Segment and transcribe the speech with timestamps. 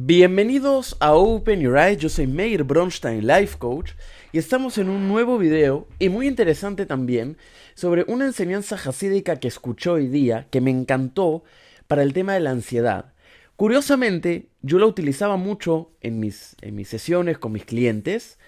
[0.00, 3.90] Bienvenidos a Open Your Eyes, yo soy Meir Bronstein, Life Coach,
[4.30, 7.36] y estamos en un nuevo video, y muy interesante también,
[7.74, 11.42] sobre una enseñanza hasídica que escuché hoy día, que me encantó,
[11.88, 13.12] para el tema de la ansiedad.
[13.56, 18.38] Curiosamente, yo la utilizaba mucho en mis, en mis sesiones con mis clientes,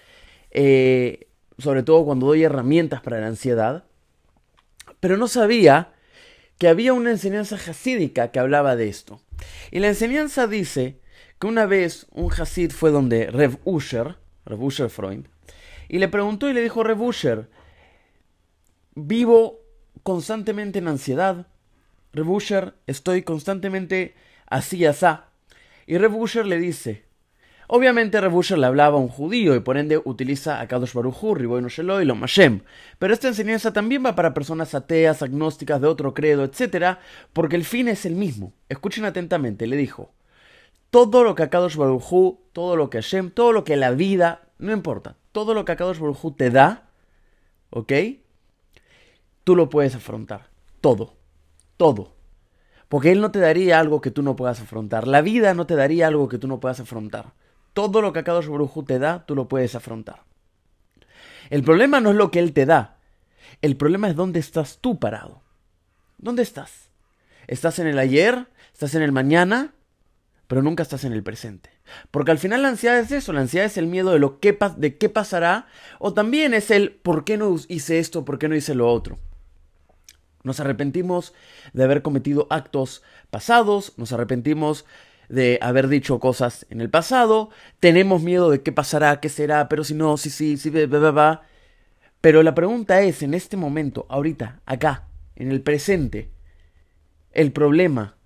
[0.51, 1.27] eh,
[1.57, 3.83] sobre todo cuando doy herramientas para la ansiedad,
[5.01, 5.91] pero no sabía
[6.57, 9.19] que había una enseñanza hasídica que hablaba de esto.
[9.69, 11.01] Y la enseñanza dice
[11.41, 15.27] que una vez un Hasid fue donde Rev Usher, Rev Usher Freund,
[15.89, 17.49] y le preguntó y le dijo, Rev Usher,
[18.93, 19.59] vivo
[20.03, 21.47] constantemente en ansiedad.
[22.13, 24.13] Rev Usher, estoy constantemente
[24.45, 25.31] así y asá.
[25.87, 27.05] Y Rev Usher le dice,
[27.73, 31.35] Obviamente Rebusher le hablaba a un judío y por ende utiliza a Kadosh Baruj Hu,
[31.35, 32.17] Riboy y lo.
[32.99, 36.97] Pero esta enseñanza también va para personas ateas, agnósticas, de otro credo, etc.
[37.31, 38.51] Porque el fin es el mismo.
[38.67, 40.11] Escuchen atentamente, le dijo.
[40.91, 44.71] Todo lo que Kadosh Baruj todo lo que Hashem, todo lo que la vida, no
[44.73, 46.89] importa, todo lo que Kadosh Baruj te da,
[47.69, 47.93] ¿ok?
[49.43, 50.49] Tú lo puedes afrontar.
[50.81, 51.15] Todo.
[51.77, 52.13] Todo.
[52.89, 55.07] Porque Él no te daría algo que tú no puedas afrontar.
[55.07, 57.33] La vida no te daría algo que tú no puedas afrontar.
[57.73, 60.23] Todo lo que Akadosh Baruj te da, tú lo puedes afrontar.
[61.49, 62.97] El problema no es lo que Él te da.
[63.61, 65.41] El problema es dónde estás tú parado.
[66.17, 66.89] ¿Dónde estás?
[67.47, 68.47] ¿Estás en el ayer?
[68.73, 69.73] ¿Estás en el mañana?
[70.51, 71.69] Pero nunca estás en el presente.
[72.11, 74.59] Porque al final la ansiedad es eso, la ansiedad es el miedo de lo que
[74.75, 78.55] de qué pasará, o también es el por qué no hice esto, por qué no
[78.57, 79.17] hice lo otro.
[80.43, 81.33] Nos arrepentimos
[81.71, 84.83] de haber cometido actos pasados, nos arrepentimos
[85.29, 87.49] de haber dicho cosas en el pasado,
[87.79, 91.11] tenemos miedo de qué pasará, qué será, pero si no, si sí, si, si, va,
[91.11, 91.43] va.
[92.19, 96.29] Pero la pregunta es, en este momento, ahorita, acá, en el presente,
[97.31, 98.17] el problema,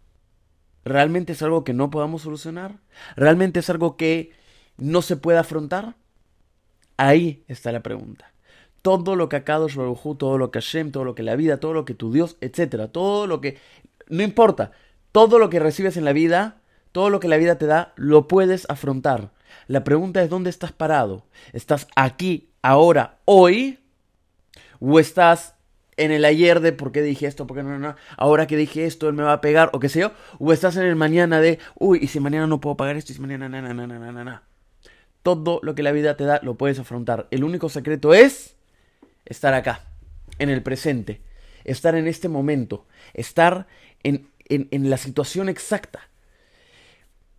[0.85, 2.77] ¿realmente es algo que no podamos solucionar?
[3.15, 4.31] ¿Realmente es algo que
[4.77, 5.95] no se puede afrontar?
[6.95, 8.31] Ahí está la pregunta.
[8.81, 11.73] Todo lo que Akadosh Baruj todo lo que Hashem, todo lo que la vida, todo
[11.73, 13.57] lo que tu Dios, etcétera, todo lo que
[14.07, 14.71] no importa,
[15.11, 16.61] todo lo que recibes en la vida
[16.95, 19.33] todo lo que la vida te da lo puedes afrontar.
[19.67, 21.25] La pregunta es dónde estás parado.
[21.51, 23.79] ¿Estás aquí, ahora, hoy?
[24.79, 25.54] ¿O estás
[25.97, 28.85] en el ayer de por qué dije esto, por qué no, no, ahora que dije
[28.85, 30.11] esto, él me va a pegar, o qué sé yo?
[30.39, 33.15] ¿O estás en el mañana de, uy, y si mañana no puedo pagar esto, y
[33.15, 34.43] si mañana, na, na, na, na, na, na.
[35.23, 37.27] Todo lo que la vida te da lo puedes afrontar.
[37.31, 38.55] El único secreto es
[39.25, 39.87] estar acá,
[40.37, 41.21] en el presente,
[41.63, 43.67] estar en este momento, estar
[44.03, 46.09] en, en, en la situación exacta.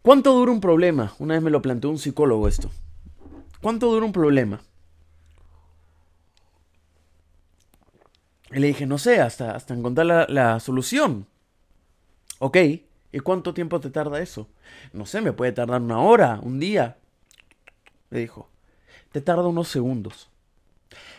[0.03, 1.15] ¿Cuánto dura un problema?
[1.19, 2.71] Una vez me lo planteó un psicólogo esto.
[3.61, 4.61] ¿Cuánto dura un problema?
[8.51, 11.27] Y le dije, no sé, hasta, hasta encontrar la, la solución.
[12.39, 12.57] Ok,
[13.13, 14.49] ¿y cuánto tiempo te tarda eso?
[14.93, 16.99] No sé, me puede tardar una hora, un día.
[18.11, 18.49] Le dijo,
[19.13, 20.31] te tarda unos segundos.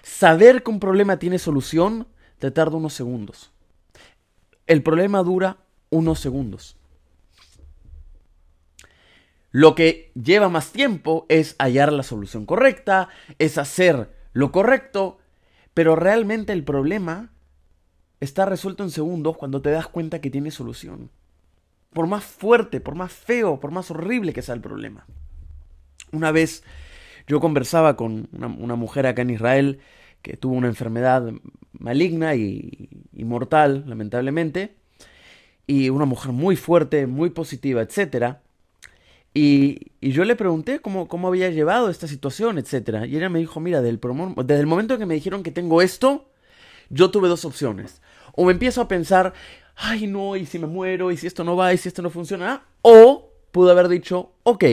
[0.04, 2.08] Saber que un problema tiene solución
[2.40, 3.52] te tarda unos segundos.
[4.68, 5.58] El problema dura
[5.90, 6.78] unos segundos.
[9.52, 15.20] Lo que lleva más tiempo es hallar la solución correcta, es hacer lo correcto,
[15.78, 17.30] pero realmente el problema
[18.20, 21.12] está resuelto en segundos cuando te das cuenta que tiene solución.
[21.94, 25.06] Por más fuerte, por más feo, por más horrible que sea el problema.
[26.12, 26.64] Una vez
[27.28, 29.80] yo conversaba con una, mujer acá en Israel
[30.24, 31.32] que tuvo una enfermedad
[31.74, 34.78] maligna y, y mortal, lamentablemente,
[35.68, 38.42] y una mujer muy fuerte, muy positiva, etcétera.
[39.38, 43.06] Y, yo le pregunté cómo, cómo había llevado esta situación, etc.
[43.08, 44.00] Y ella me dijo, mira, desde el,
[44.48, 46.32] desde el momento que me dijeron que tengo esto,
[46.90, 48.02] yo tuve dos opciones.
[48.34, 49.34] O me empiezo a pensar,
[49.76, 52.10] ay no, y si me muero, y si esto no va, y si esto no
[52.10, 52.64] funciona.
[52.82, 54.64] O pude haber dicho, ok,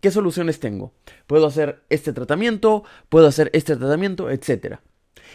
[0.00, 0.92] ¿qué soluciones tengo?
[1.28, 4.78] Puedo hacer este tratamiento, puedo hacer este tratamiento, etc.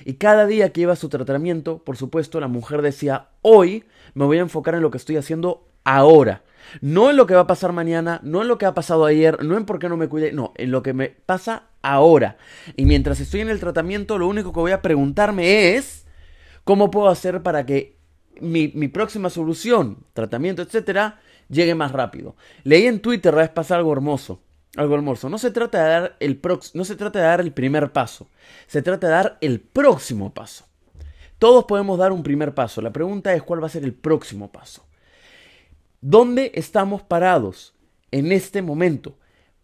[0.03, 4.39] Y cada día que iba su tratamiento, por supuesto, la mujer decía, hoy me voy
[4.39, 6.43] a enfocar en lo que estoy haciendo ahora.
[6.81, 9.43] No en lo que va a pasar mañana, no en lo que ha pasado ayer,
[9.43, 12.37] no en por qué no me cuidé, no, en lo que me pasa ahora.
[12.75, 16.05] Y mientras estoy en el tratamiento, lo único que voy a preguntarme es
[16.63, 17.95] cómo puedo hacer para que
[18.41, 21.19] mi, próxima solución, tratamiento, etcétera,
[21.49, 22.35] llegue más rápido.
[22.63, 24.41] Leí en Twitter la vez pasada algo hermoso.
[24.75, 25.29] Algo hermoso.
[25.29, 26.41] No se trata de dar el
[26.73, 28.27] no se trata de dar el primer paso.
[28.67, 30.65] Se trata de dar el próximo paso.
[31.39, 32.81] Todos podemos dar un primer paso.
[32.81, 34.84] La pregunta es cuál va a ser el próximo paso.
[36.07, 37.73] ¿Dónde estamos parados
[38.11, 39.17] en este momento?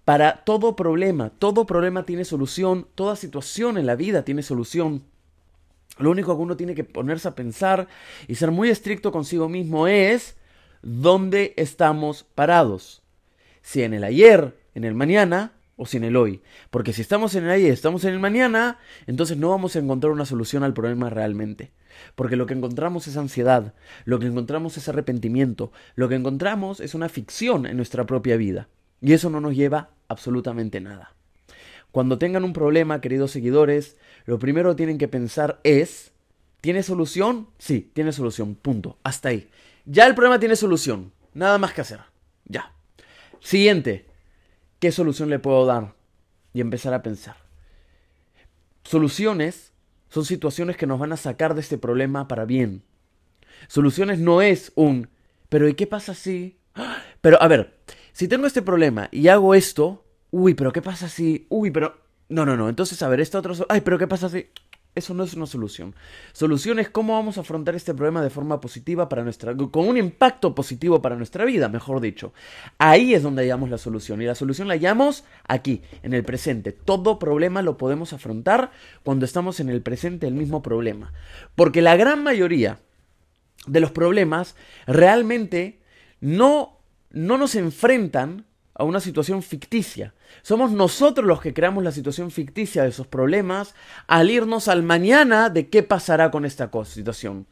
[0.05, 5.03] Para todo problema, todo problema tiene solución, toda situación en la vida tiene solución.
[5.99, 7.87] Lo único que uno tiene que ponerse a pensar
[8.27, 10.35] y ser muy estricto consigo mismo es
[10.81, 13.03] dónde estamos parados.
[13.61, 16.41] si en el ayer, en el mañana o si en el hoy.
[16.69, 20.11] Porque si estamos en el ayer, estamos en el mañana, entonces no vamos a encontrar
[20.11, 21.71] una solución al problema realmente.
[22.13, 23.73] Porque lo que encontramos es ansiedad,
[24.05, 28.69] lo que encontramos es arrepentimiento, lo que encontramos es una ficción en nuestra propia vida.
[29.01, 31.15] Y eso no nos lleva absolutamente nada.
[31.91, 36.11] Cuando tengan un problema, queridos seguidores, lo primero que tienen que pensar es,
[36.61, 37.47] ¿tiene solución?
[37.57, 38.99] Sí, tiene solución, punto.
[39.01, 39.49] Hasta ahí.
[39.85, 41.11] Ya el problema tiene solución.
[41.33, 42.01] Nada más que hacer.
[42.45, 42.71] Ya.
[43.39, 44.10] Siguiente.
[44.81, 45.93] ¿Qué solución le puedo dar?
[46.53, 47.35] Y empezar a pensar.
[48.83, 49.73] Soluciones
[50.09, 52.81] son situaciones que nos van a sacar de este problema para bien.
[53.67, 55.09] Soluciones no es un,
[55.49, 56.57] pero ¿y qué pasa si?
[57.21, 57.77] Pero a ver,
[58.11, 61.45] si tengo este problema y hago esto, uy, pero ¿qué pasa si?
[61.49, 62.01] Uy, pero...
[62.29, 62.67] No, no, no.
[62.67, 63.53] Entonces, a ver, esta otra...
[63.69, 64.47] Ay, pero ¿qué pasa si?
[64.93, 65.95] Eso no es una solución.
[66.33, 69.55] Solución es cómo vamos a afrontar este problema de forma positiva para nuestra...
[69.55, 72.33] con un impacto positivo para nuestra vida, mejor dicho.
[72.77, 74.21] Ahí es donde hallamos la solución.
[74.21, 76.73] Y la solución la hallamos aquí, en el presente.
[76.73, 78.71] Todo problema lo podemos afrontar
[79.03, 81.13] cuando estamos en el presente del mismo problema.
[81.55, 82.79] Porque la gran mayoría
[83.67, 84.55] de los problemas
[84.87, 85.79] realmente
[86.19, 86.79] no,
[87.11, 88.45] no nos enfrentan
[88.81, 90.15] a una situación ficticia.
[90.41, 93.75] Somos nosotros los que creamos la situación ficticia de esos problemas
[94.07, 97.45] al irnos al mañana de qué pasará con esta situación.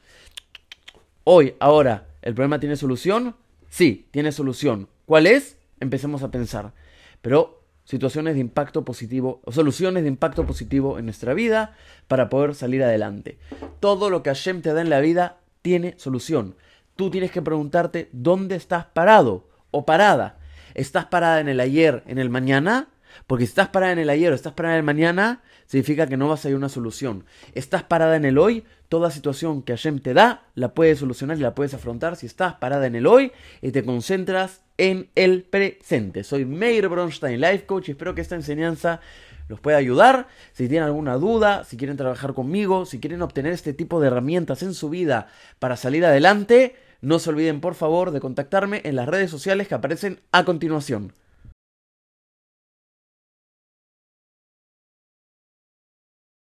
[1.26, 3.36] Hoy, ahora, ¿el problema tiene solución?
[3.70, 4.90] Sí, tiene solución.
[5.06, 5.58] ¿Cuál es?
[5.80, 6.74] Empecemos a pensar.
[7.22, 11.76] Pero situaciones de impacto positivo o soluciones de impacto positivo en nuestra vida
[12.08, 13.38] para poder salir adelante.
[13.80, 16.56] Todo lo que Hashem te da en la vida tiene solución.
[16.96, 20.39] Tú tienes que preguntarte dónde estás parado o parada
[20.74, 22.90] estás parada en el ayer, en el mañana,
[23.28, 26.18] porque si estás parada en el ayer o estás parada en el mañana, significa que
[26.18, 27.26] no vas a ir una solución.
[27.54, 31.42] Estás parada en el hoy, toda situación que Hashem te da, la puedes solucionar y
[31.42, 33.32] la puedes afrontar si estás parada en el hoy
[33.62, 36.24] y te concentras en el presente.
[36.24, 39.02] Soy Meir Bronstein, Life Coach, y espero que esta enseñanza
[39.50, 40.28] los pueda ayudar.
[40.54, 44.64] Si tienen alguna duda, si quieren trabajar conmigo, si quieren obtener este tipo de herramientas
[44.64, 45.28] en su vida
[45.60, 49.76] para salir adelante, no se olviden por favor de contactarme en las redes sociales que
[49.76, 51.14] aparecen a continuación.